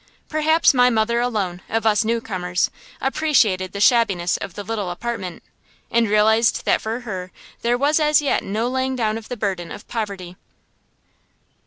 Perhaps 0.29 0.73
my 0.73 0.89
mother 0.89 1.19
alone, 1.21 1.61
of 1.69 1.85
us 1.85 2.03
newcomers, 2.03 2.71
appreciated 2.99 3.71
the 3.71 3.79
shabbiness 3.79 4.35
of 4.37 4.55
the 4.55 4.63
little 4.63 4.89
apartment, 4.89 5.43
and 5.91 6.07
realized 6.09 6.65
that 6.65 6.81
for 6.81 7.01
her 7.01 7.31
there 7.61 7.77
was 7.77 7.99
as 7.99 8.19
yet 8.19 8.43
no 8.43 8.67
laying 8.67 8.95
down 8.95 9.15
of 9.15 9.29
the 9.29 9.37
burden 9.37 9.71
of 9.71 9.87
poverty. 9.87 10.35